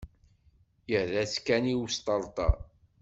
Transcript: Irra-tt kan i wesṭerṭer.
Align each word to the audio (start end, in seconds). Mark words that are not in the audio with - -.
Irra-tt 0.95 1.37
kan 1.45 1.63
i 1.73 1.75
wesṭerṭer. 1.77 2.55